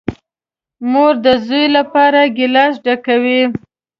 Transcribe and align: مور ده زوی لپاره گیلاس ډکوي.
مور 0.91 1.13
ده 1.23 1.33
زوی 1.47 1.65
لپاره 1.77 2.21
گیلاس 2.37 2.73
ډکوي. 2.85 3.41